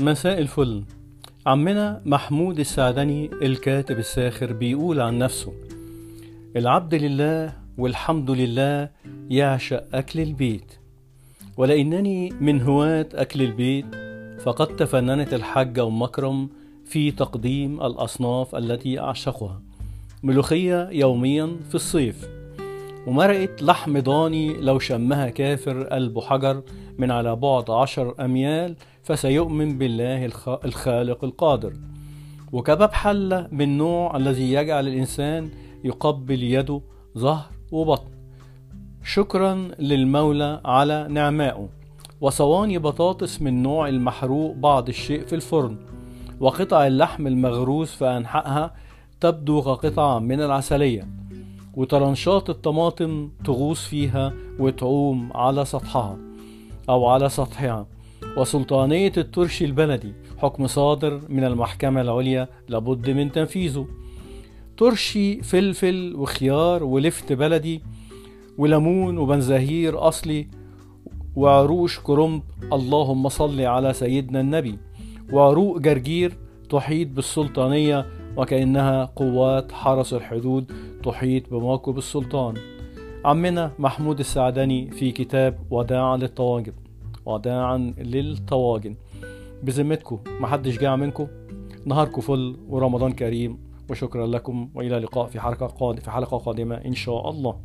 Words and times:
مساء 0.00 0.38
الفل. 0.38 0.82
عمنا 1.46 2.02
محمود 2.06 2.58
السعدني 2.58 3.30
الكاتب 3.42 3.98
الساخر 3.98 4.52
بيقول 4.52 5.00
عن 5.00 5.18
نفسه 5.18 5.52
العبد 6.56 6.94
لله 6.94 7.52
والحمد 7.78 8.30
لله 8.30 8.90
يعشق 9.30 9.84
أكل 9.94 10.20
البيت 10.20 10.72
ولأنني 11.56 12.30
من 12.40 12.62
هواة 12.62 13.08
أكل 13.14 13.42
البيت 13.42 13.86
فقد 14.42 14.76
تفننت 14.76 15.34
الحاجة 15.34 15.86
أم 15.86 16.02
مكرم 16.02 16.48
في 16.84 17.10
تقديم 17.10 17.82
الأصناف 17.82 18.54
التي 18.54 19.00
أعشقها 19.00 19.62
ملوخية 20.22 20.88
يوميا 20.90 21.56
في 21.68 21.74
الصيف. 21.74 22.39
ومرقة 23.10 23.56
لحم 23.62 24.00
ضاني 24.00 24.52
لو 24.52 24.78
شمها 24.78 25.28
كافر 25.28 25.82
قلب 25.82 26.18
حجر 26.18 26.62
من 26.98 27.10
على 27.10 27.36
بعد 27.36 27.70
عشر 27.70 28.14
أميال 28.24 28.76
فسيؤمن 29.02 29.78
بالله 29.78 30.30
الخالق 30.64 31.24
القادر. 31.24 31.72
وكباب 32.52 32.92
حلة 32.92 33.48
من 33.52 33.78
نوع 33.78 34.16
الذي 34.16 34.52
يجعل 34.52 34.88
الإنسان 34.88 35.50
يقبل 35.84 36.42
يده 36.42 36.80
ظهر 37.18 37.50
وبطن. 37.72 38.10
شكرا 39.04 39.68
للمولى 39.78 40.60
على 40.64 41.06
نعمائه. 41.10 41.68
وصواني 42.20 42.78
بطاطس 42.78 43.42
من 43.42 43.62
نوع 43.62 43.88
المحروق 43.88 44.54
بعض 44.56 44.88
الشيء 44.88 45.24
في 45.26 45.34
الفرن. 45.34 45.76
وقطع 46.40 46.86
اللحم 46.86 47.26
المغروس 47.26 47.94
في 47.94 48.04
أنحائها 48.04 48.74
تبدو 49.20 49.62
كقطعة 49.62 50.18
من 50.18 50.40
العسلية. 50.40 51.19
وطرنشات 51.80 52.50
الطماطم 52.50 53.30
تغوص 53.44 53.86
فيها 53.86 54.32
وتعوم 54.58 55.30
على 55.34 55.64
سطحها 55.64 56.18
أو 56.88 57.06
على 57.06 57.28
سطحها. 57.28 57.86
وسلطانية 58.36 59.12
الترش 59.16 59.62
البلدي 59.62 60.12
حكم 60.38 60.66
صادر 60.66 61.20
من 61.28 61.44
المحكمة 61.44 62.00
العليا 62.00 62.48
لابد 62.68 63.10
من 63.10 63.32
تنفيذه. 63.32 63.86
ترشي 64.76 65.42
فلفل 65.42 66.14
وخيار 66.16 66.84
ولفت 66.84 67.32
بلدي 67.32 67.82
وليمون 68.58 69.18
وبنزهير 69.18 70.08
أصلي 70.08 70.48
وعروش 71.36 72.00
كرنب. 72.00 72.42
اللهم 72.72 73.28
صل 73.28 73.60
على 73.60 73.92
سيدنا 73.92 74.40
النبي. 74.40 74.78
وعروق 75.32 75.78
جرجير 75.78 76.36
تحيط 76.70 77.08
بالسلطانية 77.08 78.06
وكأنها 78.36 79.04
قوات 79.04 79.72
حرس 79.72 80.14
الحدود 80.14 80.72
تحيط 81.04 81.50
بموكب 81.50 81.98
السلطان. 81.98 82.54
عمنا 83.24 83.72
محمود 83.78 84.18
السعدني 84.18 84.90
في 84.90 85.12
كتاب 85.12 85.58
وداعا 85.70 86.16
للطواجن. 86.16 86.72
وداعا 87.26 87.78
للطواجن. 87.98 88.96
بذمتكم 89.62 90.18
محدش 90.40 90.78
جاع 90.78 90.96
منكم. 90.96 91.26
نهاركم 91.86 92.20
فل 92.20 92.56
ورمضان 92.68 93.12
كريم. 93.12 93.58
وشكرا 93.90 94.26
لكم. 94.26 94.70
وإلى 94.74 94.96
اللقاء 94.96 95.26
في 95.26 95.40
حلقه 95.40 95.66
قادمه 95.66 96.00
في 96.00 96.10
حلقة 96.10 96.38
قادمة 96.38 96.74
إن 96.74 96.94
شاء 96.94 97.30
الله. 97.30 97.60